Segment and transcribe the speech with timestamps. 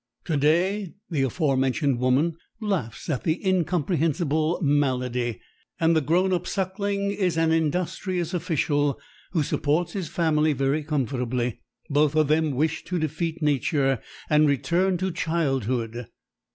[0.25, 5.39] To day the aforementioned woman laughs at the "incomprehensible malady,"
[5.79, 8.99] and the grown up suckling is an industrious official
[9.33, 11.59] who supports his family very comfortably.
[11.87, 16.07] Both of them wished to defeat nature and return to childhood.